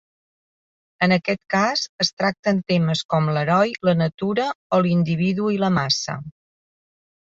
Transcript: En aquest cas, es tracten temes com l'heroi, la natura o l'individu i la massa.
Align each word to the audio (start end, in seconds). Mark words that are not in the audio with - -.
En 1.07 1.13
aquest 1.17 1.43
cas, 1.55 1.83
es 2.07 2.11
tracten 2.23 2.63
temes 2.73 3.05
com 3.15 3.31
l'heroi, 3.37 3.77
la 3.91 3.97
natura 4.03 4.51
o 4.81 4.85
l'individu 4.89 5.57
i 5.57 5.65
la 5.67 5.75
massa. 5.81 6.23